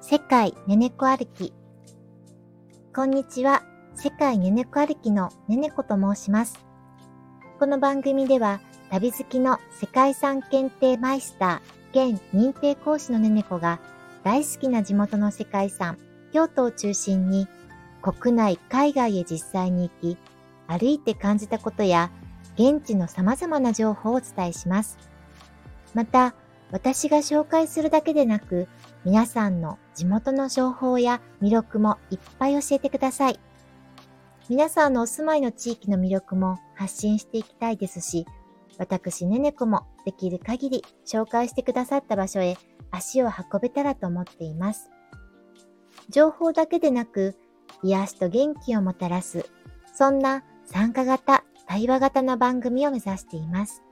[0.00, 1.52] 世界ねねこ歩き。
[2.92, 3.62] こんにちは。
[3.94, 6.58] 世界ねねこ歩きのねねこと申します。
[7.60, 8.60] この番組では、
[8.90, 13.78] 旅好きの世界遺産検定マイスター、現認定講師のねねこが、
[14.24, 15.96] 大好きな地元の世界遺産、
[16.32, 17.46] 京都を中心に、
[18.02, 20.18] 国内、海外へ実際に行き、
[20.66, 22.10] 歩いて感じたことや、
[22.60, 24.98] 現地の様々な情報をお伝えします。
[25.94, 26.34] また、
[26.70, 28.68] 私が紹介するだけでなく、
[29.06, 33.40] 皆さんの地元の情報や魅力もいっぱい教えてください。
[34.50, 38.26] 皆さんのお住まいの地域の魅力も発信していきたいですし、
[38.76, 42.58] 私ねねこもできる限り紹介してくださった場所へ
[42.90, 44.90] 足を運べたらと思っています。
[46.10, 47.36] 情報だけでなく、
[47.82, 49.46] 癒しと元気をもたらす、
[49.94, 53.84] そんな参加型、対話型の番組を目指しています。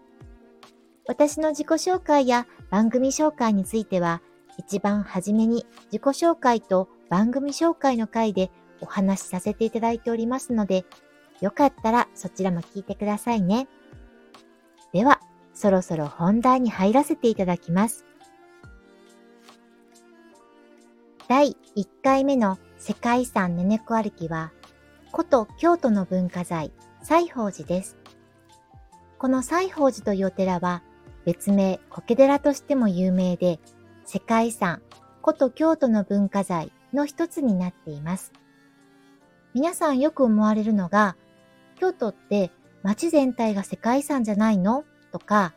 [1.06, 4.20] 私の自己紹介や番組紹介については、
[4.58, 10.86] 一番初めに自己紹介と番組紹介の回でお話しさせていただいておりますので、
[11.40, 13.68] よかったらそちらも聞いてくださいね。
[14.92, 15.20] では、
[15.54, 18.04] そろそろ本題に入らせていただきます。
[21.28, 24.50] 第1回目の世界遺産ねねこ歩きは、
[25.12, 27.96] 古都京都の文化財、西宝寺です。
[29.18, 30.82] この西宝寺というお寺は、
[31.24, 33.60] 別名苔寺としても有名で、
[34.04, 34.82] 世界遺産、
[35.24, 38.32] 古都京都の文化財の一つになっています。
[39.54, 41.16] 皆さんよく思われるのが、
[41.76, 42.50] 京都って
[42.82, 44.84] 街全体が世界遺産じゃないの？
[45.12, 45.54] とか、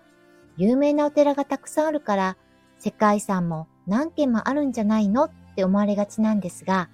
[0.58, 2.38] 有名なお寺がたくさんあるから、
[2.80, 5.26] 世界遺産も何軒もあるんじゃないの？
[5.26, 6.90] って思われがちなんですが、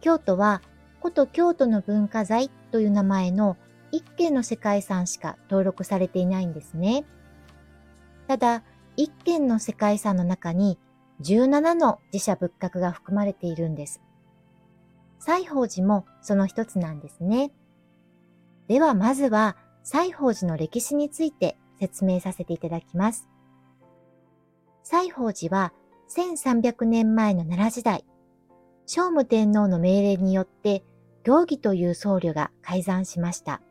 [0.00, 0.62] 京都は
[1.00, 3.56] 古都京都の文化財という名前の
[3.92, 7.04] 一軒の世界遺産しか登録されていないんですね。
[8.26, 8.62] ただ、
[8.96, 10.78] 一軒の世界遺産の中に
[11.22, 14.00] 17の自社仏閣が含まれているんです。
[15.18, 17.50] 西宝寺もその一つなんですね。
[18.68, 23.28] ではまずは西宝寺の歴史について説明させていただきます。
[24.82, 25.72] 西宝寺は
[26.10, 28.04] 1300年前の奈良時代、
[28.86, 30.84] 聖武天皇の命令によって
[31.24, 33.62] 行義という僧侶が改ざんしました。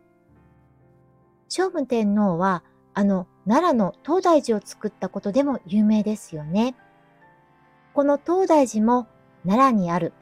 [1.56, 2.64] 聖武天皇は
[2.96, 6.76] あの奈良の東大寺を作ったことでも有名ですよね。
[7.94, 9.06] この東大寺も
[9.46, 10.14] 奈良にある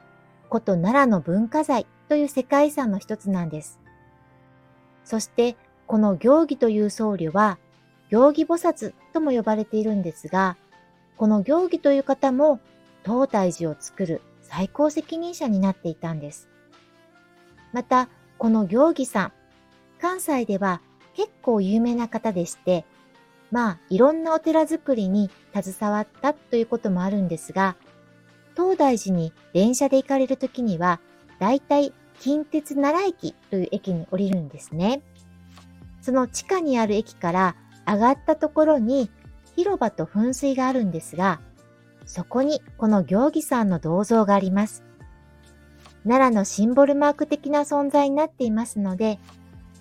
[0.50, 3.80] 古都奈良の文化財という世界遺産の一つなんです。
[5.06, 5.56] そして
[5.86, 7.58] この行義という僧侶は
[8.10, 10.58] 行義菩薩とも呼ばれているんですが、
[11.16, 12.60] この行義という方も
[13.06, 16.50] 東大寺を作る最高責任者になっていたんです。
[17.72, 19.32] また、この行義さん、
[19.98, 20.82] 関西では
[21.14, 22.84] 結構有名な方でして、
[23.50, 27.76] まあ、いろんなお寺作りに携わったということもあるんですが、
[28.56, 31.00] 東大寺に電車で行かれるときには、
[31.38, 35.02] だいたい近鉄奈良駅という駅に降りるんですね。
[36.00, 37.56] その地下にある駅から
[37.86, 39.10] 上がったところに
[39.56, 41.40] 広場と噴水があるんですが、
[42.06, 44.82] そこにこの行儀さんの銅像があります。
[46.04, 49.18] 奈良のシンボルマーク的な存在になっていますので、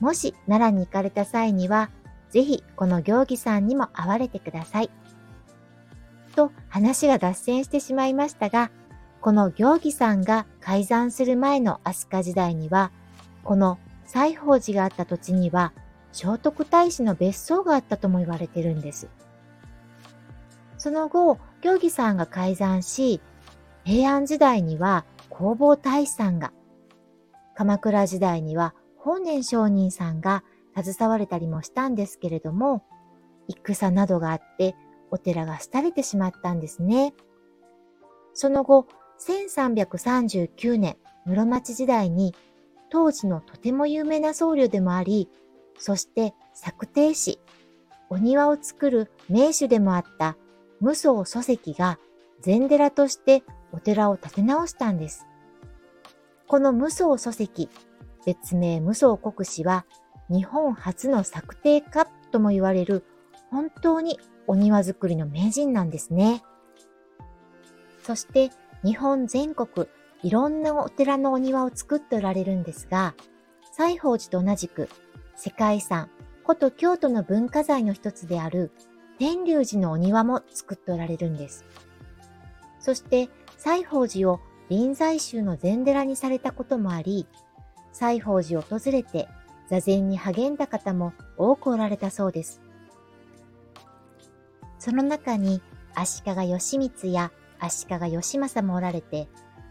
[0.01, 1.91] もし奈良に行かれた際には、
[2.31, 4.89] ぜひこの行儀さんにも会われてください。
[6.35, 8.71] と話が脱線してしまいましたが、
[9.21, 12.91] この行儀さんが改ざんする前の飛鳥時代には、
[13.43, 15.71] この西宝寺があった土地には、
[16.11, 19.07] 聖徳太子の別荘があったとも言われてるんです。
[20.79, 23.21] その後、行儀さんが改ざんし、
[23.83, 26.51] 平安時代には弘法大師さんが、
[27.55, 28.73] 鎌倉時代には
[29.03, 30.43] 法然上人さんが
[30.79, 32.83] 携われたりもしたんですけれども、
[33.47, 34.75] 戦などがあって
[35.09, 37.13] お寺が廃れてしまったんですね。
[38.33, 38.87] その後、
[39.19, 42.33] 1339年室町時代に
[42.89, 45.29] 当時のとても有名な僧侶でもあり、
[45.77, 47.39] そして作庭師、
[48.09, 50.37] お庭を作る名手でもあった
[50.79, 51.97] 無双祖石が
[52.41, 55.25] 禅寺としてお寺を建て直したんです。
[56.47, 57.69] この無双祖石、
[58.25, 59.85] 別名無双国師は
[60.29, 63.03] 日本初の作庭家とも言われる
[63.49, 66.43] 本当にお庭作りの名人なんですね。
[68.03, 68.49] そして
[68.83, 69.87] 日本全国
[70.23, 73.15] いろんなお寺のお庭を作っておられるんですが、
[73.77, 74.89] 西宝寺と同じく
[75.35, 76.09] 世界遺産
[76.45, 78.71] 古都京都の文化財の一つである
[79.19, 81.65] 天龍寺のお庭も作っておられるんです。
[82.79, 84.39] そして西宝寺を
[84.69, 87.27] 臨済宗の禅寺にされたこともあり、
[87.93, 89.27] 西宝寺を訪れて
[89.69, 92.61] 座禅に励んだ方も多くおられたそうです。
[94.79, 95.61] その中に
[95.93, 99.27] 足利義満や足利義政もおられて、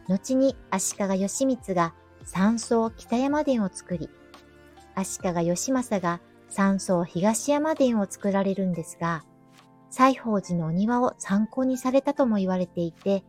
[0.08, 1.94] 後に足利義満が
[2.24, 4.08] 三層北山殿を作り、
[4.94, 9.24] 足利義政が三層東山殿を作られるんですが、
[9.90, 13.24] 西宝寺のお庭を参考にされたとも言われていて、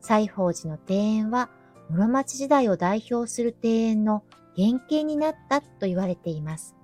[0.00, 1.50] 西宝寺の庭園は
[1.90, 4.24] 室町時代を代表する庭園の
[4.56, 6.74] 原型になったと言われています。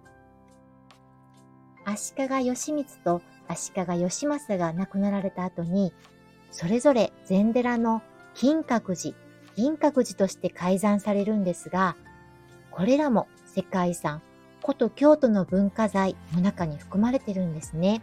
[1.85, 5.93] 足利義満と足利義政が亡くなられた後に、
[6.51, 8.03] それぞれ禅寺の
[8.35, 9.17] 金閣寺、
[9.57, 11.97] 銀閣寺として改ざんされるんですが、
[12.71, 14.23] これらも世界遺産、
[14.65, 18.03] 古都京都の文化財の中に含まれてるんですね。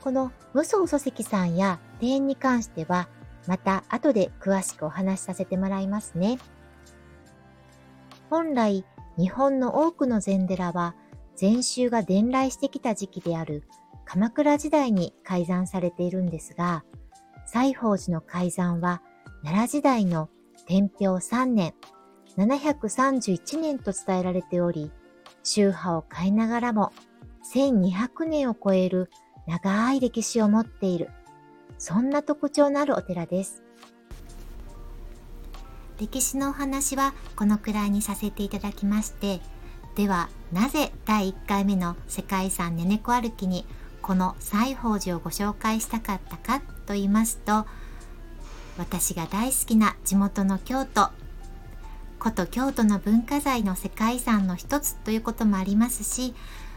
[0.00, 3.08] この無双祖石さんや庭園に関しては、
[3.46, 6.38] また後で詳しくお話しさせてもらいますね。
[8.28, 8.84] 本来、
[9.18, 10.94] 日本の多くの禅寺は、
[11.36, 13.64] 禅宗が伝来してきた時期である
[14.04, 16.84] 鎌倉時代に改ざんされているんですが、
[17.46, 19.02] 西宝寺の改ざんは
[19.42, 20.28] 奈良時代の
[20.66, 21.74] 天平3年、
[22.36, 24.92] 731年と伝えられており、
[25.42, 26.92] 宗派を変えながらも
[27.54, 29.10] 1200年を超える
[29.46, 31.10] 長い歴史を持っている、
[31.80, 33.64] そんな特徴のあるお寺です。
[35.98, 39.40] 歴史のお話はこのくらいにさせていただきまして、
[39.96, 43.66] ではなぜ第1回目の世界遺産ねねこ歩きに
[44.02, 47.66] この西宝寺をご紹介したかったかと言いますと
[48.78, 51.08] 私が大好きな地元の京都
[52.18, 56.34] 古都京都の文化財の世界遺産の一つということもありますし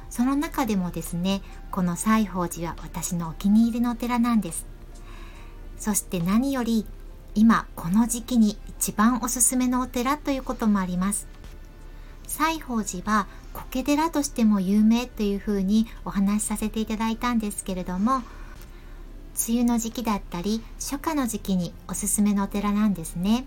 [0.09, 1.41] その中でもですね
[1.71, 4.72] この西宝寺は私のお気に入りのお寺なんです
[5.77, 6.85] そして何より
[7.35, 11.27] 今この時期に一番おすすめのお寺ということもあります。
[12.27, 18.23] 西宝寺は苔寺としても有名というふうにお話しさせていただいたんですけれども
[19.47, 23.45] 梅雨の時期だったり初夏の時期におすすめのお寺なんですね。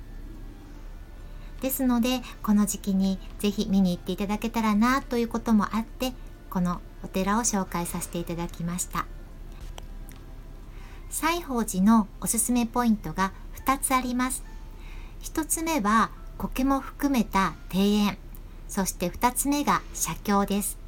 [1.60, 6.12] ですのでこの時期にぜひ見に行っていただけたらなということもあって
[6.50, 9.06] このお寺を紹介させていただきました。
[11.10, 13.32] 西宝寺のおすすめポイントが
[13.64, 14.44] 2つあります。
[15.22, 18.18] 1つ目は苔も含めた庭園。
[18.68, 20.86] そして2つ目が写経です。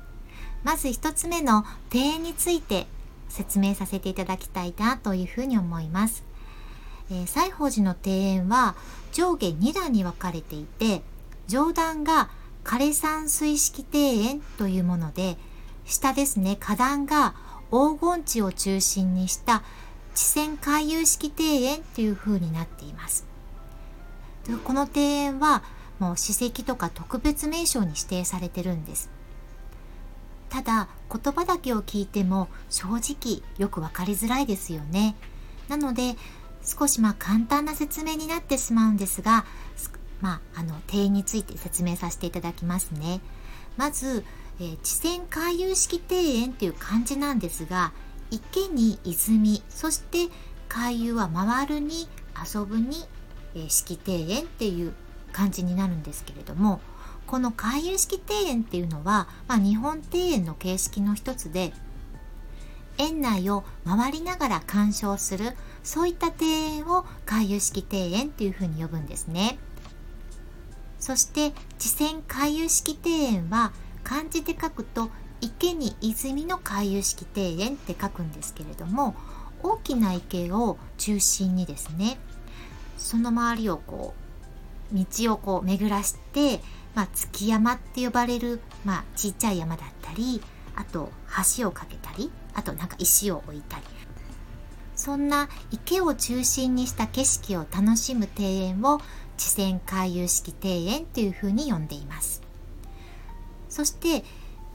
[0.64, 2.86] まず1つ目の庭園について
[3.28, 6.24] 説明させていただきたいなというふうに思います、
[7.10, 8.74] えー、西宝寺の庭園は
[9.12, 11.02] 上下2段に分かれていて
[11.46, 12.30] 上段が
[12.64, 15.36] 枯山水式庭園というもので
[15.84, 17.34] 下ですね花壇が
[17.70, 19.62] 黄金地を中心にした
[20.18, 23.24] 地線回遊式庭園という風になっています。
[24.64, 25.62] この庭園は
[26.00, 29.10] もう史跡とか特別名称に指定されてるんです。
[30.48, 35.14] ただ言葉だけを聞いても正直よく分かりづらいですよね。
[35.68, 36.16] なので
[36.64, 39.46] 少しまあ簡単な説明になってしまうんですが
[40.20, 43.20] まあ、あの庭園について説明させていただきますね。
[43.76, 44.24] まず、
[44.58, 47.92] えー、地線回遊式庭園っていう漢字なんですが
[48.30, 50.28] 池に泉そして
[50.68, 52.08] 回遊は回るに
[52.54, 53.04] 遊ぶに、
[53.54, 54.92] えー、式庭園っていう
[55.32, 56.80] 感じになるんですけれども
[57.26, 61.72] この回遊式庭園っていうのは、まあ、日本庭園の形式の一つで
[62.96, 69.58] 園内を回りながら鑑賞するそういった庭園を回遊式庭園っていうふうに呼ぶんですね。
[70.98, 79.14] そして地線回遊式庭園は漢字で書くと池に泉の回遊式庭園って書くんですけれども
[79.62, 82.18] 大きな池を中心にですね
[82.96, 84.14] その周りをこ
[84.92, 86.60] う道をこう巡らして、
[86.94, 90.40] まあ、月山って呼ばれる、まあ、ちっちゃい山だったり
[90.74, 91.10] あと
[91.56, 93.84] 橋を架けたりあとなんか石を置いたり。
[94.98, 99.00] そんな池を中心にした景色を楽しむ庭園を
[99.36, 102.42] 地線回遊式庭園というふうに呼んでいます。
[103.68, 104.24] そして、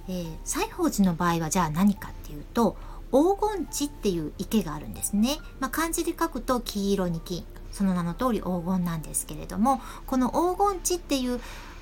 [0.07, 2.75] えー、西宝寺の場合はじゃあ何かっていうと
[3.11, 7.45] 黄金地っていう池があるんですね、まあ、漢字で書くと黄色に金。
[7.73, 11.41] その名の通り黄金なんですけれどもこの黄金地っていう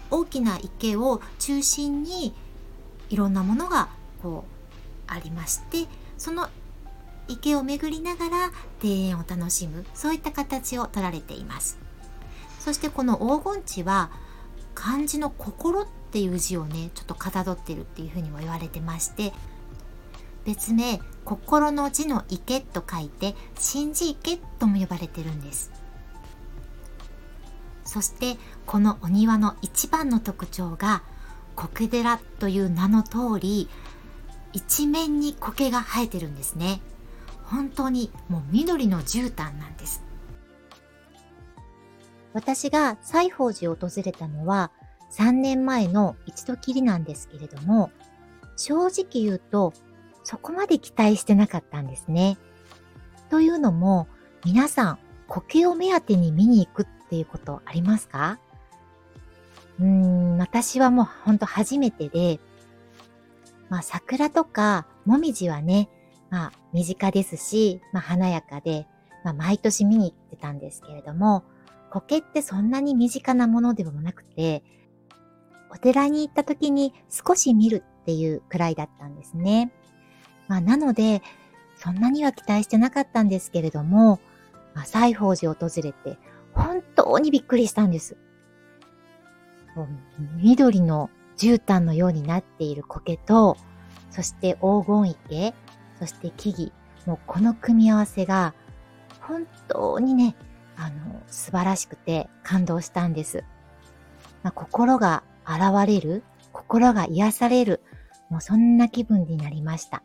[0.09, 2.33] 大きな池を中心に
[3.09, 3.89] いろんなものが
[4.23, 5.87] こうありまして
[6.17, 6.47] その
[7.27, 8.51] 池を巡りながら
[8.81, 11.77] 庭園を楽しむそういった形を取られています。
[12.59, 14.11] そしてこの黄金地は
[14.75, 19.31] 漢字の心っていう字をねちょっとかたどってるっていうふうにも言われてまして
[20.43, 25.71] 別名心の字の池と書いて新字池とも呼ばれてるんです。
[27.85, 31.03] そしてこのお庭の一番の特徴が
[31.55, 33.69] 苔寺という名の通り
[34.51, 36.81] 一面に苔が生えてるんですね。
[37.45, 40.03] 本当にもう緑の絨毯なんです。
[42.33, 44.71] 私が西宝寺を訪れたのは
[45.11, 47.91] 3年前の一度きりなんですけれども
[48.55, 49.73] 正直言うと
[50.23, 52.37] そこまで期待してなかったんですね。
[53.29, 54.07] というのも
[54.45, 58.39] 皆さん苔を目当てに見に行くっていうことありますか？
[59.79, 62.39] うーん、私はもうほんと初めてで、
[63.69, 65.89] まあ桜とかもみじはね、
[66.29, 68.85] まあ身近ですし、まあ華やかで、
[69.23, 71.43] まあ毎年見に行ってたんですけれども、
[71.89, 74.63] 苔ってそんなに身近なものでもなくて、
[75.71, 79.71] お寺に行った時に少し見るっていうくらいだったんですね。
[80.47, 81.21] まあなので、
[81.75, 84.19] そんなには期待してなかったんですけれども、
[84.75, 86.17] まあ、西宝寺を訪れて
[86.53, 88.17] 本当にびっくりしたんです。
[90.37, 93.57] 緑の絨毯のようになっている苔と、
[94.09, 95.53] そして黄金池、
[95.97, 96.71] そして木々、
[97.05, 98.53] もうこの組み合わせが
[99.21, 100.35] 本当にね、
[100.75, 103.43] あの、素晴らしくて感動したんです。
[104.43, 105.23] まあ、心が
[105.55, 107.81] 現れる、心が癒される、
[108.29, 110.03] もうそんな気分になりました。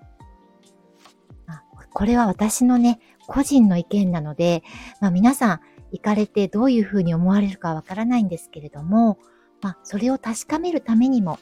[1.46, 1.62] あ、
[1.92, 4.62] これは私のね、個人の意見なので、
[5.00, 5.60] まあ、皆さん
[5.92, 9.18] 行かれてどういうふうに思われるかわからないんですけれども、
[9.62, 11.38] まあ、それを確かめるためにも、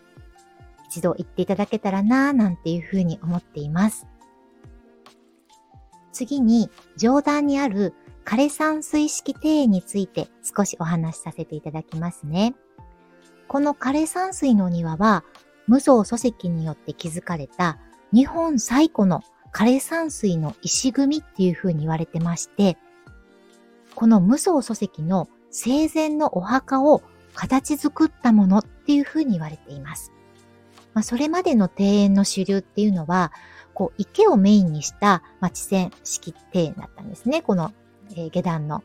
[0.89, 4.07] 一度行っていただけたらなぁなんていうふうに思っています。
[6.13, 7.95] 次に、上段にある
[8.25, 12.55] 枯山水式庭園について少しお話しさせていただきますね。
[13.55, 15.23] この枯山水の庭は、
[15.69, 17.79] 無双祖石によって築かれた
[18.13, 22.77] 日本最古の枯山水の石組みっていう風に言われてまして、
[23.95, 27.01] この無双祖石の生前のお墓を
[27.33, 30.11] 形作ったものっていう風に言われています。
[30.93, 33.31] まあ、それまでの庭園の主流っていうのは、
[33.73, 37.73] こう池をメインにした、まあ、地線式庭園だったんですね、この、
[38.17, 38.83] えー、下段の。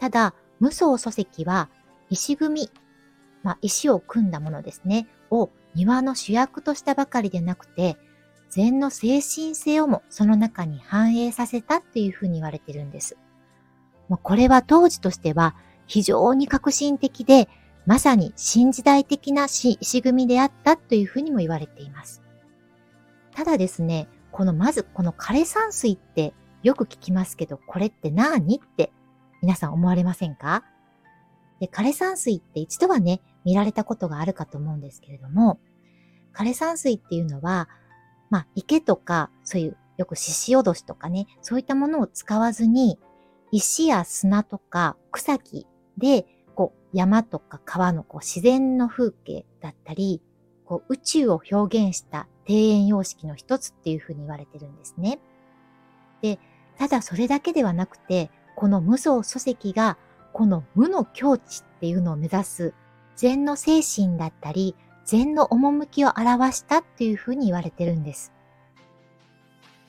[0.00, 1.68] ただ、無双祖石は
[2.08, 2.70] 石組み、
[3.42, 7.96] まあ、石を組んだものですね、を庭の主役としたばかりでなくて、
[8.50, 13.16] 禅の精神性をもその中に反映させたっていうふうに言われてるんです。
[14.08, 15.56] もうこれは当時としては
[15.86, 17.48] 非常に革新的で、
[17.86, 22.22] まさに新時代的な石組みであったというふうにも言われています。
[23.34, 28.92] ただですね、このまずこの枯山水ってよく聞きますけど、これって何って
[29.40, 30.62] 皆さん思われませんか？
[31.58, 35.58] で枯山水って一度はね、見られたことがあるかと思うんですけれども、
[36.34, 37.68] 枯山水っていうのは、
[38.30, 42.98] まあ、池とか、そういう、よく獅子おどしとかね、そういったものを使わずに、
[43.50, 45.66] 石や砂とか草木
[45.98, 50.22] で、こう、山とか川のこう自然の風景だったり、
[50.64, 55.20] こう、宇宙を表現した庭園様式の一つっていうふうに言われてるんですね。
[56.22, 56.38] で、
[56.78, 59.98] ただそれだけではなくて、この無双書籍が、
[60.32, 62.74] この無の境地っていうのを目指す
[63.16, 68.32] 禅の精神だったり、禅の趣を表したっていうふうに言われてるんです。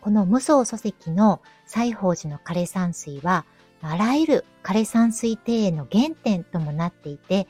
[0.01, 3.45] この無双祖石の西宝寺の枯山水は、
[3.81, 7.47] あらゆる枯山水庭園の原点ともなっていて、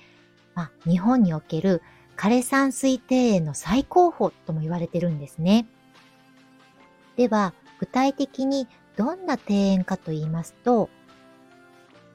[0.56, 1.82] まあ、日本における
[2.16, 5.68] 枯山水庭園の最高峰とも言われてるんですね。
[7.16, 10.90] では、具体的にどんな庭園かと言いますと、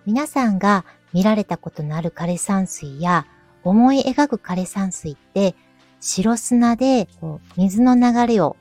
[0.06, 3.26] 皆さんが見られたことのある枯山水や
[3.64, 5.54] 思い描く枯山水って、
[6.00, 8.56] 白砂でこう水の流れを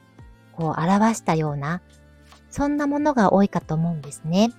[0.54, 1.82] こう表したような、
[2.50, 4.52] そんなものが多いかと思うんですね。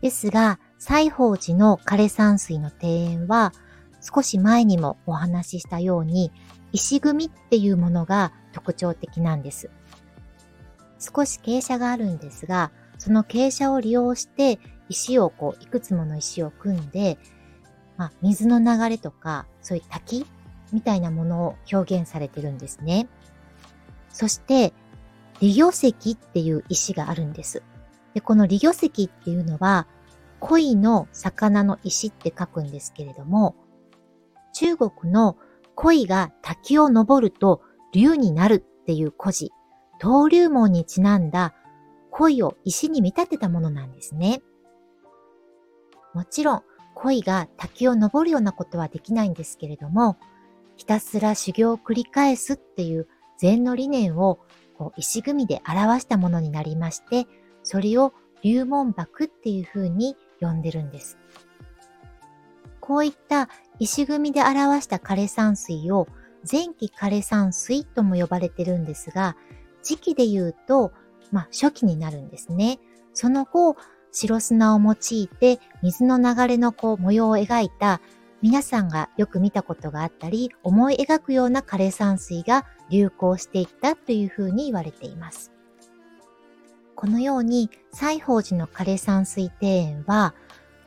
[0.00, 3.52] ですが、西宝寺の枯山水の庭園は、
[4.00, 6.30] 少し前にもお話ししたように、
[6.72, 9.70] 石組みっていうものが特徴的なんです。
[10.98, 17.18] 少し傾斜があるんですが、その傾斜を利用して石をこう、いくつもの石を組んで、
[17.96, 20.26] まあ、水の流れとか、そういう滝
[20.72, 23.08] みたいなものを表現されてるんですね。
[24.10, 24.72] そして、
[25.40, 27.62] 利魚石っていう石があるんです。
[28.14, 29.86] で、この利魚石っていうのは、
[30.40, 33.56] 鯉の魚の石って書くんですけれども、
[34.52, 35.36] 中国の
[35.74, 37.62] 鯉が滝を登ると
[37.92, 39.50] 竜になるっていう古事、
[40.00, 41.54] 登竜門にちなんだ
[42.10, 44.42] 鯉を石に見立てたものなんですね。
[46.14, 46.62] もちろん、
[46.96, 50.16] 恋が滝を登るようなことはできないんですけれども、
[50.76, 53.06] ひたすら修行を繰り返すっていう
[53.38, 54.40] 禅の理念を
[54.76, 57.26] こう石組みで表したものになりまして、
[57.62, 61.18] それを龍門幕っていう風に呼んでるんです。
[62.80, 66.08] こういった石組みで表した枯山水を
[66.50, 69.36] 前期枯山水とも呼ばれてるんですが、
[69.82, 70.92] 時期で言うと、
[71.30, 72.78] まあ、初期になるんですね。
[73.12, 73.76] その後、
[74.12, 78.00] 白砂を用いて水の流れのこう模様を描いた
[78.42, 85.52] 皆さんがよく見たことがあったり思い描くような枯山水が流行していったというふうに言われています。
[86.94, 90.34] このように西宝寺の枯山水庭園は、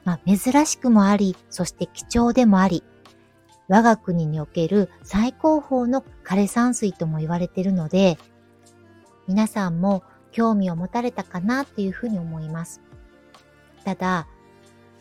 [0.03, 2.83] まあ、珍しくもあり、そして貴重でもあり、
[3.67, 8.17] 我が国における最高峰の枯山水とも言われているので、
[9.27, 12.81] 皆さんも興味を持たれたかなというふうに思います。
[13.83, 14.27] ただ、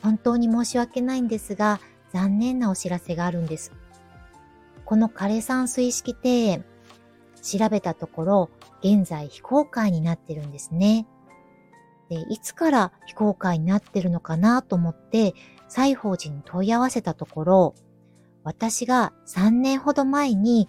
[0.02, 1.80] 本当に申し訳ないんですが、
[2.12, 3.73] 残念なお知らせがあるんです。
[4.85, 6.64] この枯山水式庭園、
[7.42, 8.50] 調べたところ、
[8.82, 11.06] 現在非公開になってるんですね。
[12.08, 15.35] で、いつから非公開になってるのかなと思って、
[15.68, 17.75] 西宝寺に問い合わせたところ、
[18.44, 20.68] 私が3年ほど前に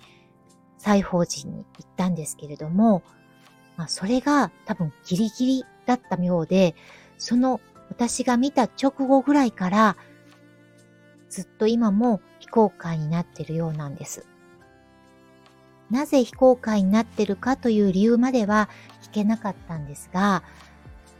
[0.77, 3.03] 西宝寺に行ったんですけれども、
[3.77, 6.75] まあ、それが多分ギリギリだったようで、
[7.17, 9.97] その私が見た直後ぐらいから、
[11.29, 14.25] ずっと今も非公開になっているようなんです。
[15.89, 18.69] なぜ非公開になってるかという理由までは
[19.03, 20.43] 聞けなかったんですが、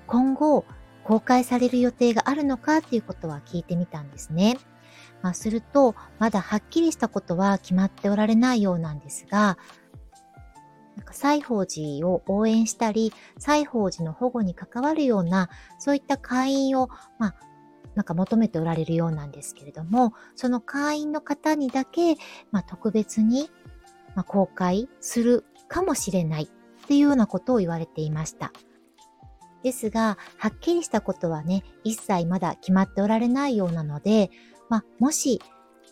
[0.08, 0.66] 今後
[1.04, 4.58] 公開される予定があるのかっていうことは聞いてみたんですね。
[5.22, 9.58] まあ、すると、まだはっきりしたことは決まっておられないようなんですが、
[11.00, 17.36] なんか西宝寺を応援したり、西宝寺の保護に関わるような、そういった会員を、まあ、
[17.96, 22.16] なんか求めておられるようなんですけれども、その会員の方にだけ、
[22.52, 23.50] まあ、特別に
[24.16, 26.48] まあ、公開するかもしれないっ
[26.88, 28.52] ていうようなことを言われていました。
[29.64, 34.32] ですが、はっきりしたことはね、一切まだ決まっておられないようなので、
[34.70, 35.42] まあ、もし、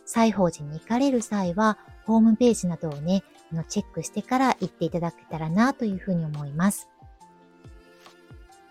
[0.06, 6.90] 西宝寺に行かれる際は、ホームページなどをね、のチェックしてから行っていただけたらなというふうに思います。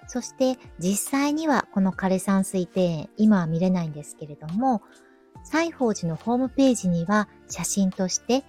[0.08, 4.82] そして実際にはこの枯山水庭園、今は見れないんですけれども、
[5.44, 8.44] 西宝寺のホームページには写真として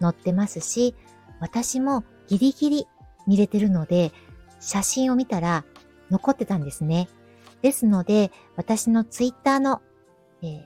[0.00, 0.94] 載ってますし、
[1.40, 2.86] 私もギリギリ
[3.26, 4.12] 見れてるので、
[4.60, 5.64] 写真を見たら
[6.10, 7.08] 残ってたんですね。
[7.62, 9.82] ですので、私のツイッターの、
[10.42, 10.64] えー、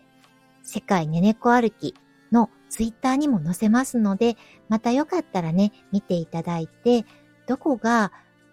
[0.63, 1.95] 世界ねねこ歩き
[2.33, 4.37] のツイッターにも載せますので、
[4.69, 7.05] またよかったらね、見ていただいて、
[7.47, 8.13] どこが、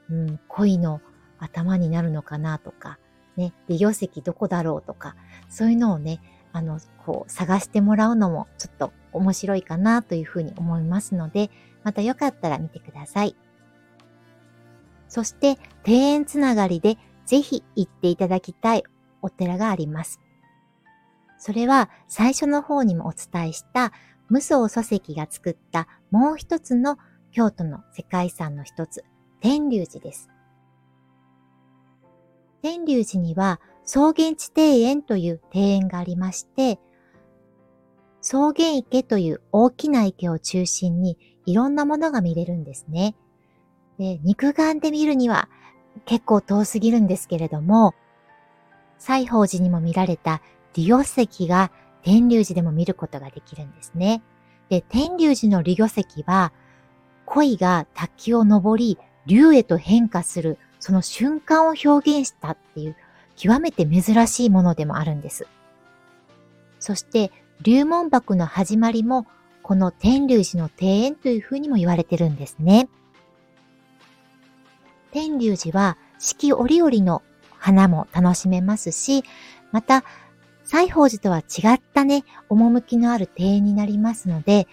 [0.09, 1.01] うん、恋の
[1.39, 2.99] 頭になるのかなとか、
[3.35, 5.15] ね、利用石どこだろうとか、
[5.49, 6.21] そういうのをね、
[6.53, 11.51] あの、こう、探してもらうのもちょっと面白いかなというふうに思いますので、
[11.83, 13.35] またよかったら見てください。
[15.09, 18.83] そして、庭園つながりでぜひ行っていただきたい
[19.21, 20.19] お寺があります。
[21.45, 23.91] それは最初の方にもお伝えした
[24.29, 26.97] 無双祖石が作ったもう一つの
[27.31, 29.05] 京都の世界遺産の一つ、
[29.41, 30.31] 天龍寺です。
[32.63, 36.79] 天龍寺には草原地庭園という庭園がありまして、
[38.23, 43.15] 草原池という大きな池を中心にいろんなものが見れるんですね。
[43.99, 45.47] で肉眼で見るには
[46.05, 47.93] 結構遠すぎるんですけれども、
[48.97, 50.41] 西宝寺にも見られた
[50.75, 51.71] 利魚石が
[52.03, 54.21] 天龍寺でも見ることができるんですね。
[54.69, 56.51] で、天龍寺の利魚石は、
[57.25, 62.95] 鯉が滝を登り、竜へと変化する、その瞬間を表現したっていう
[63.35, 65.47] 極めて珍しいものでもあるんです。
[66.79, 69.25] そして、龍門幕の始まりも、
[69.63, 72.87] この天龍寺の庭園というふうにも言われてるんですね。
[75.11, 77.23] 天龍寺は四季折々の
[77.57, 79.23] 花も楽しめますし、
[79.71, 80.03] また、
[80.65, 84.67] 西宝寺とは違ったね、趣のある庭園になりますので、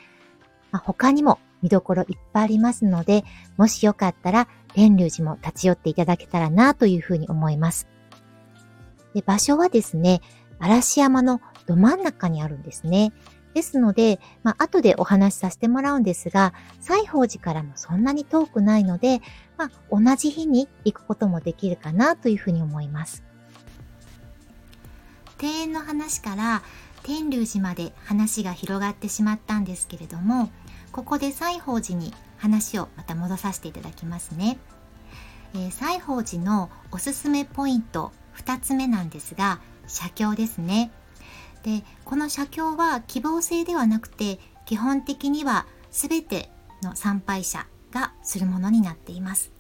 [0.70, 3.24] まあ、他にも見どころいっぱいありますので、
[3.58, 7.88] もしよかったら天龍寺も立ち寄っていただけたらなというふうに思います。
[9.14, 10.22] で場所はですね、
[10.58, 13.12] 嵐山のど真ん中にあるんですね。
[13.52, 19.20] ですので、まあ、後でお話しさせてもらうんですが、西宝寺からもそんなに遠くないので、
[19.58, 23.24] まあ、同じ日に行くこともできるかなというふうに思います。
[25.42, 26.62] 庭園の話から
[27.02, 30.50] 天龍寺まで話が広がってしまったんですけれども、
[30.92, 34.58] ここで西宝寺に話をまた戻させていただきますね。
[35.54, 40.90] えー、西宝寺のおすすめポイント2つ目なんですが写経ですね
[41.62, 46.50] でこの写経は希望制ではなくて基本的には全て
[46.82, 49.52] の参拝者がするものになっています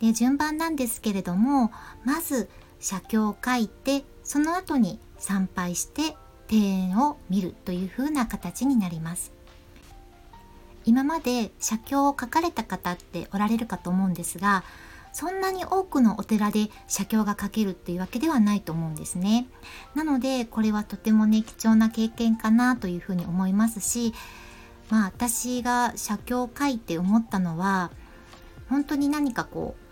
[0.00, 1.70] で順番なんですけれども
[2.04, 2.48] まず
[2.80, 6.16] 写経を書いてその後に参拝して
[6.50, 9.32] 庭園を見るという風な形になります
[10.84, 14.64] 今まで写経を書かれた方っておられるかと思うんですが
[15.14, 19.46] そんなに多くのお寺で写経が書けるっていうわけではないと思うんですね。
[19.94, 24.12] なのでこれはとてもね貴重な経験かなというふうに思いますし
[24.90, 27.92] まあ私が写経を書いて思ったのは
[28.68, 29.84] 本当に何かこう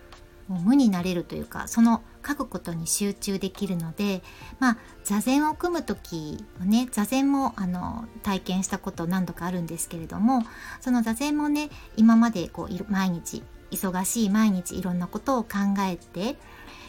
[0.55, 4.23] う無になれるというかその書くことに集中できるので
[4.59, 10.43] まあ座禅を組む時はね座禅もあの体験したこと何度かあるんですけれども
[10.81, 16.37] その座禅もね今までこう毎日忙しい毎日いろんなことを考えて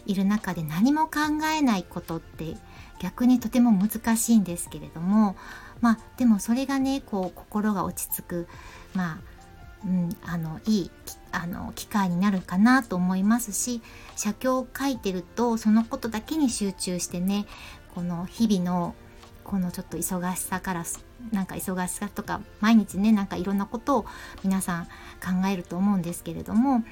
[0.06, 2.58] いる中で何も考えないことって
[3.00, 5.36] 逆にとても難しいんですけれども
[5.82, 8.48] まあでもそれがねこう心が落ち着く
[8.94, 9.18] まあ、
[9.86, 10.92] うん、あのいい
[11.32, 13.82] あの機会になるかなと思いますし
[14.16, 17.46] 写経を書いてるとそのことだけに集中してね
[17.94, 18.96] この日々の
[19.44, 20.86] このちょっと忙しさから
[21.32, 24.06] なんか忙しさとか毎日ねなんかいろんなことを
[24.44, 26.84] 皆さん考えると思うんですけれども、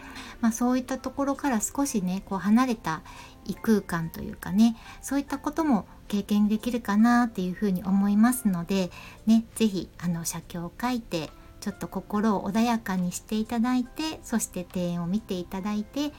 [0.42, 3.02] まあ、そういったところから少しねこう離れた
[3.46, 8.92] 異空間というかねそういったことも経験できるかなっていうふうに思いますので
[9.26, 11.30] ね是非あの写経を書いて
[11.62, 16.12] ちょっと心を穏やかにしていただいてそして庭園を見ていただいて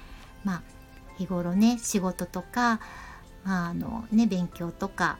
[0.44, 0.62] まあ
[1.18, 2.80] 日頃ね仕事とか、
[3.44, 5.18] まああのね、勉強とか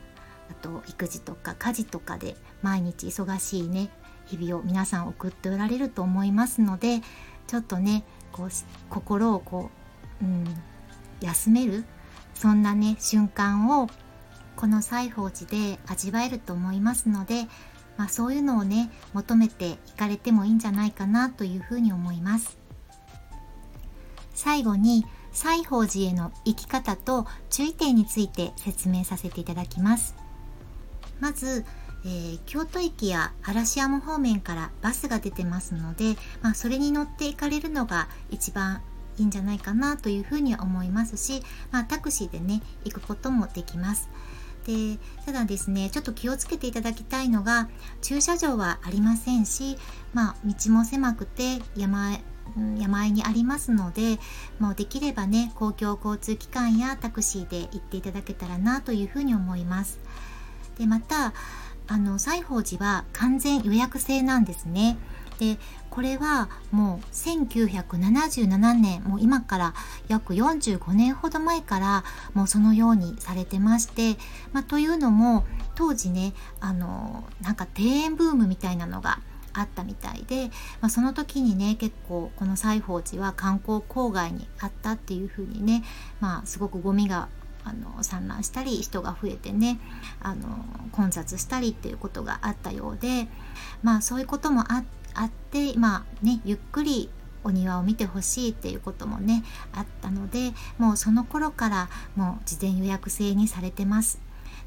[0.50, 3.90] あと育児とか家事とかで毎日忙しいね
[4.26, 7.00] 日々を皆さん送っておられると思いますので
[7.46, 8.48] ちょっとねこう
[8.88, 9.70] 心をこ
[10.22, 10.44] う、うん、
[11.20, 11.84] 休める
[12.34, 13.88] そんなね瞬間を
[14.56, 17.46] この西宝寺で味わえると思いますので、
[18.02, 22.58] まあ、そういうのをね求めていかれてもいいんじゃないかなというふうに思います
[24.34, 30.16] 最後に西宝寺への行き方と注意点について説明させていただきます
[31.20, 31.64] まず、
[32.04, 38.82] えー、京都駅や嵐山方面からバスが出てますので、まあ、それに乗って行かれるのが一番
[39.16, 44.10] いいんじゃないかなというふうに思いますし、まあ、タクシーでね行くこともできます。
[44.66, 47.68] でただですねちょっと気をつけていただきたいのが
[48.00, 49.76] 駐車場はありませんし、
[50.14, 52.18] まあ、道も狭くて山
[52.78, 54.18] 山あいにありますので
[54.58, 60.00] もうできればね公共交通機関やタクシーで行っていただけたらなというふうに思います。
[60.78, 61.32] でまた
[61.88, 64.96] あの西宝寺は完全予約制なんですね。
[65.38, 65.58] で
[65.90, 69.74] これはもう1977年もう今から
[70.08, 74.18] 約45年ほど前からもうそのようにされてまして、
[74.52, 79.18] まあ、というのも当時ねあのなんか庭園ブームみたいなのが
[79.54, 80.48] あったみたいで、
[80.80, 85.84] まあ、その時にね結構この西宝寺は観光郊外にあったっていう風にね
[86.20, 87.28] まあすごくゴミが
[87.64, 89.78] あの散乱したり人が増えてね
[90.20, 93.28] あの混雑したりっていうことがあったようで
[93.82, 95.01] まあそういうこともあって
[95.76, 97.10] まあねゆっくり
[97.44, 104.20] お庭を見てほしいっていうこともねあったのでもうその頃からもう事前予約制にされてます。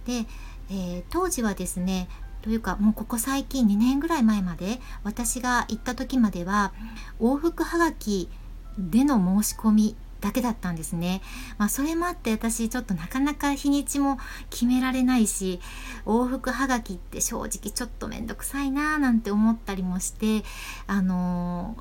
[0.05, 0.25] で、
[0.69, 2.07] えー、当時はですね
[2.41, 6.73] というかもうここ最近2年ぐらい前まで私が行った時までは
[7.19, 8.29] 往復はがき
[8.77, 11.21] での申し込みだけだったんですね。
[11.57, 14.17] まあ、それもあって私ちょっとなかなか日にちも
[14.49, 15.59] 決められないし
[16.05, 20.43] 往復はがきって正直ちょっと面倒くさいなーなんて思ったりもして
[20.87, 21.75] あの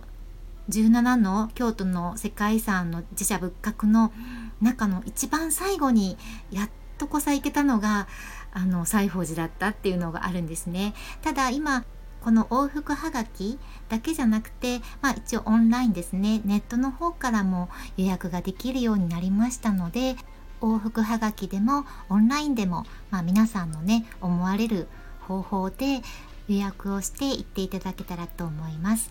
[0.68, 4.12] ー、17の京都の世界遺産の自社仏閣の
[4.60, 6.16] 中の一番最後に
[6.50, 8.08] やっとこさ行けたのが
[8.52, 10.94] あの西宝寺だったっていうのがあるんですね。
[11.22, 11.84] ただ今
[12.24, 13.58] この往復はがき
[13.90, 16.40] だけじゃなくて、まあ、一応オンラインですね。
[16.46, 20.16] ネットの方からも予約ができるようになりましたので
[20.62, 24.88] 往復はがきでもオンラインでも、まあ、皆さんのね思われる
[25.20, 26.00] 方法で
[26.48, 29.10] 予約をして行っていただけたらと思います。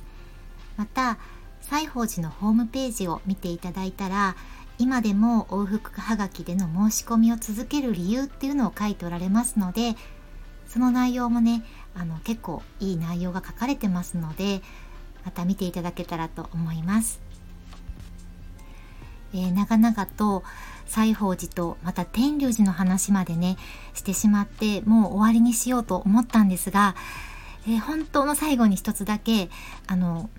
[0.76, 1.20] また
[1.62, 4.36] 西宝寺のホームページを見ていただいたら
[4.80, 9.96] 今でも往復はがきでの申し込みを続ける理由っていうのを書いておられますので
[10.68, 11.64] その内容もね
[11.96, 14.62] あの結構いい内容が書かれてますので
[15.26, 17.22] また見ていただけたらと思います。
[19.34, 20.44] えー、長々と
[20.86, 23.58] 西宝寺とまた天龍寺の話までね
[23.96, 26.96] してしまってもう終わりにしようと思ったんですが、
[27.68, 29.50] えー、本当の最後に一つだけ
[29.88, 30.30] あの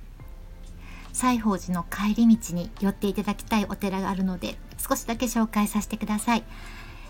[1.12, 6.44] 西宝寺の帰り道に寄っていただきたいお寺があるので少しだけ紹介させてください。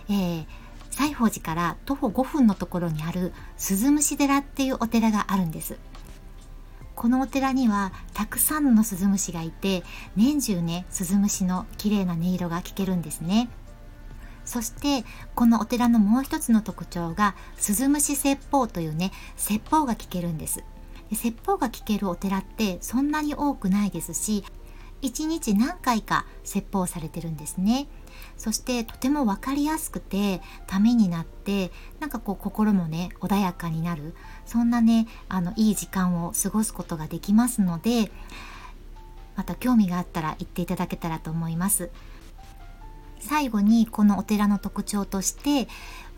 [0.08, 0.63] えー
[0.94, 5.76] 西宝寺から徒歩5分のところにある鈴虫寺っていうお寺があるんです。
[6.94, 9.82] このお寺にはたくさんのスズムシがいて
[10.14, 13.48] 年中ねスズムシの綺麗な音色が聞けるんですね。
[14.44, 15.04] そして
[15.34, 20.62] このお寺のもう一つの特徴がスズムシ説法というね説法が聞けるんです。
[21.10, 24.44] で説法が聞けるお寺ってそんなに多くないですし
[25.02, 27.88] 1日何回か説法されてるんですね。
[28.36, 34.14] そしてとても分かりやすくてためになってなんかこう心もね穏やかになる
[34.46, 38.10] そんなねあのいい時間を過ごすことができますので
[39.36, 41.90] また興味があったら行っていただけたらと思います。
[43.24, 45.66] 最後にこのお寺の特徴として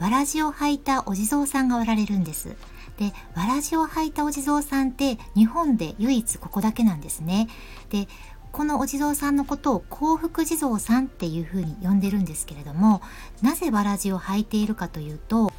[0.00, 2.56] わらじを履いたお地蔵さんがおられるんです。
[2.98, 7.48] でわらじを履いたお地蔵さんって日本で唯一ここだけなんですね。
[7.90, 8.08] で
[8.56, 13.02] このお地蔵さんのことを幸福地蔵さんっていうふうに呼んでるんですけれども
[13.42, 15.52] なぜわらじを履いているかというと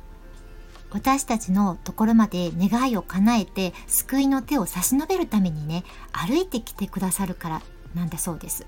[0.89, 7.61] 私たちのところまで願いを叶えて救いの手を差し伸べるためにね歩いてきてくださるから
[7.93, 8.65] なんだそうです。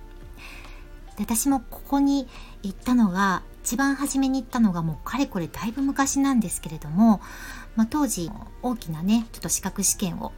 [1.17, 2.27] で私もここに
[2.61, 7.19] 行ったのが一番初めに行ったのがもうかれこれだいぶ昔なんですけれども、
[7.75, 8.29] まあ、当時
[8.61, 10.33] 大きなねちょっと資格試験を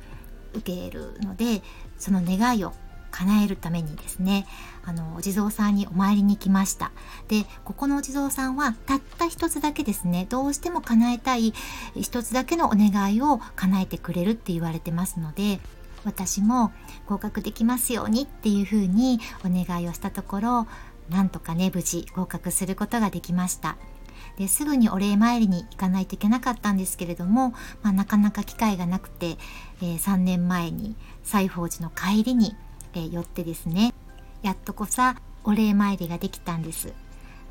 [0.53, 1.61] 受けるので
[1.97, 2.71] その願いを
[3.11, 4.47] 叶えるためにですね
[4.83, 6.91] あのお地蔵さんにお参りに来ました。
[7.27, 11.53] でここのお地蔵さんはたった一つだけですねどうしても叶えたい
[11.95, 15.59] 一つだけのお願いを叶えてくれるって言われてますので
[16.03, 16.71] 私も
[17.07, 20.67] 合格できますようにっていうふうにお願いをしたところ
[21.09, 23.77] なんとかね無事合格することができました。
[24.37, 29.37] ですぐにお礼参りに行かないといけなかったんですけれども、まあ、なかなか機会がなくて、
[29.81, 32.55] えー、3年前に西宝寺の帰りに
[32.93, 33.93] え寄ってですね
[34.41, 36.93] やっとこさお礼参りができたんです。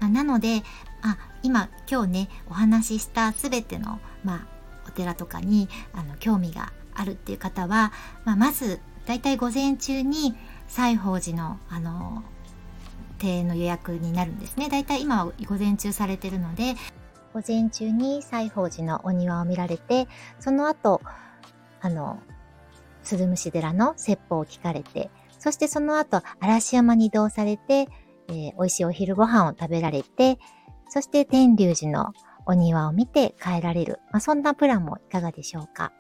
[0.01, 0.63] まあ、なので
[1.03, 4.47] あ今今日ねお話しした全ての、まあ、
[4.89, 7.93] お寺とかにあの興味があるっていう方は、
[8.25, 10.35] まあ、まずだいたい午前中に
[10.69, 12.23] 西宝寺のあの
[13.23, 14.71] 庭園の予約になるんですね。
[14.71, 16.75] だいたい今は午前中されてるので
[17.35, 21.03] 午前中に西宝寺のお庭を見られてその後
[21.83, 22.19] あの
[23.03, 27.89] 鶴虫寺の説法を聞かれてそしてその後、嵐山に移動されて、
[28.29, 30.39] えー、美味しいお昼ご飯を食べられて、
[30.89, 32.13] そして天龍寺の
[32.47, 34.01] お庭を見て帰られる。
[34.13, 35.93] まあ、そんなプランもいかがでしょうか。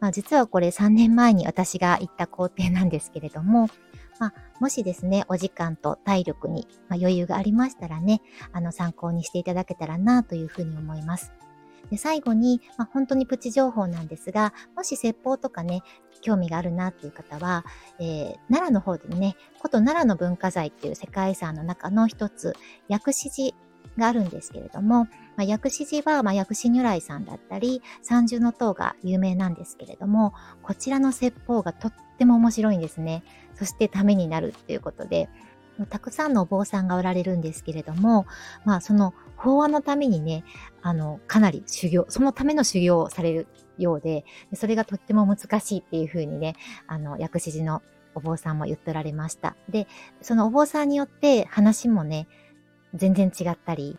[0.00, 3.68] まあ、実はこれ3年前に私が行った工程なんですけれども、
[4.18, 8.20] まあ、もしですね、お時間と体力に、余裕がありましたらね、
[8.52, 11.32] あの参考にしていただけたらなというふうに思います。
[11.90, 15.82] で最後に、まあ、本当にプチ情報なんですが、もし説法とかね、
[16.20, 17.64] 興味があるなっていう方は、
[17.98, 22.54] えー、奈良の方でね、古都奈良の文化財っていう世界遺産の中の一つ、
[22.88, 23.56] 薬師寺
[23.96, 33.22] があるんですけれども、まあ、薬師寺は、まあ、薬師如来さんだったり、三重の塔が有名なんですけれども、こちらの説法がとっても面白いんですね。
[33.54, 35.28] そしてためになるっていうことで、
[35.86, 38.26] たくさんのお坊さんがおられるんですけれども、
[38.64, 40.44] まあその法話のためにね、
[40.82, 43.46] あの、かなり修行、そのための修行をされる
[43.78, 46.54] ようで、それがとっても難しいっていうふうにね、
[46.86, 47.82] あの、薬師寺の
[48.14, 49.56] お坊さんも言っておられました。
[49.68, 49.86] で、
[50.20, 52.28] そのお坊さんによって話もね、
[52.94, 53.98] 全然違ったり、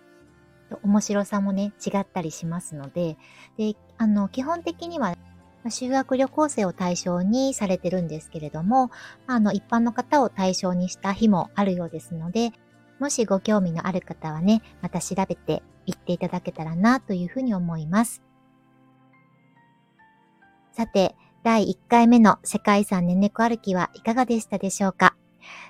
[0.83, 3.17] 面白さもね、違ったりしますので、
[3.57, 5.15] で、あの、基本的には
[5.69, 8.89] 修学旅行生を対象にされてるんですけれども、
[9.27, 12.51] あの、一般の方を対象にした日もあるようですので、
[12.99, 18.21] もしご興味のある方はね、また調べて行っていただけたらなというふうに思います。
[20.71, 25.15] さて、第1回目の世界遺産ねねこ歩きはいかがでしたでしょうか？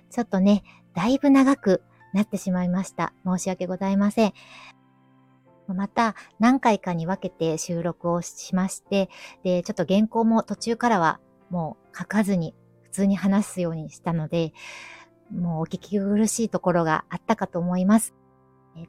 [0.10, 1.82] ちょっとね、だいぶ長く
[2.13, 3.13] なってしまいました。
[3.25, 4.34] 申し訳ございません。
[5.73, 9.10] また何回かに分けて収録をしまして、
[9.43, 14.53] で、ちょっと原稿も途中からはもう書かずに普通に話すようにしたので、
[15.31, 18.13] もうお聞き苦しいところがあったかと思います。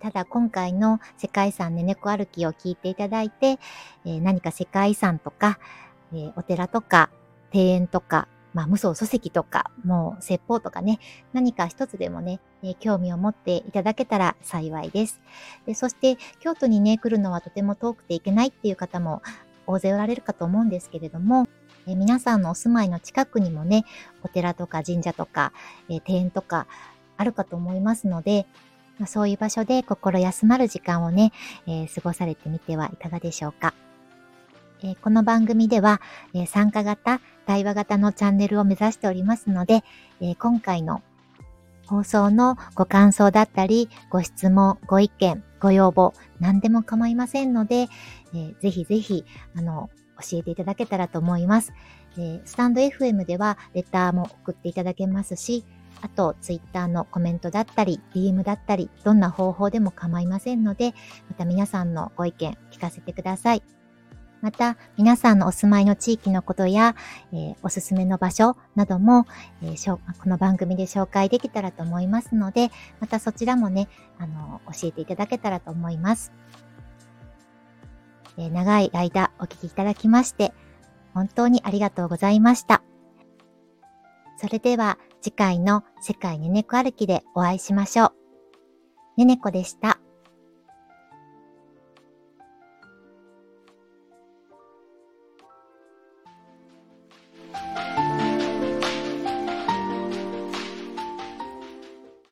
[0.00, 3.58] ただ今回の世界遺産ねねこ歩きを聞いていただいて、
[4.04, 5.58] 何か世界遺産とか、
[6.36, 7.10] お寺とか
[7.52, 10.98] 庭園とかまあ、無双書籍とか、もう説法とかね、
[11.32, 15.20] 何か一つでもね、え興味を持っていただけたら幸いです
[15.66, 15.74] で。
[15.74, 19.22] そして、京都にね、来るのはとても遠くて行けないっていう方も
[19.66, 21.46] 大勢おられるかと思うんですけれども、
[21.86, 23.84] え皆さんのお住まいの近くにもね、
[24.22, 25.52] お寺とか神社とか、
[25.88, 26.66] え庭園とか
[27.16, 28.46] あるかと思いますので、
[28.98, 31.32] まそういう場所で心休まる時間をね、
[31.66, 33.74] えー、過ごされてみてはいかがでしょうか。
[34.84, 36.00] えこの番組では、
[36.34, 39.84] え参加型、対話型のチャンネルを目指しておりますので、
[40.20, 41.02] え今回の
[41.86, 47.86] 放送のご感想だったり、ご質問、ご意見、ご要望、何でも構いませんので、
[48.34, 49.24] えー、ぜひぜひ、
[49.56, 49.88] あの、
[50.20, 51.72] 教えていただけたらと思います。
[52.18, 55.64] え、スタンド FM ではレターも送っていただけますし、
[56.00, 60.94] あと、ツイッターのコメントだったり、DM だったり、どんな方法でも構いませんので、
[61.28, 63.62] また皆さんのご意見聞かせてください。
[64.42, 66.96] また、皆さんのお住まいの地域のことや、
[67.32, 69.24] えー、おすすめの場所なども、
[69.62, 76.32] えー、この番組で紹介できたらと思いますので、またそちらもね、あの、教えていただけたらと思います。
[78.36, 80.52] えー、長い間お聞きいただきまして、
[81.14, 82.82] 本当にありがとうございました。
[84.38, 88.12] それでは次回の世界ねねこ歩きでお会いしましょう。
[89.18, 89.91] ねねこでした。